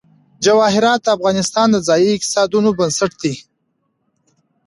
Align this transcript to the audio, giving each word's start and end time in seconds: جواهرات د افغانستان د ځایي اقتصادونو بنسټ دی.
جواهرات 0.45 0.99
د 1.03 1.07
افغانستان 1.17 1.67
د 1.71 1.77
ځایي 1.87 2.09
اقتصادونو 2.13 2.69
بنسټ 2.79 3.11
دی. 3.21 3.33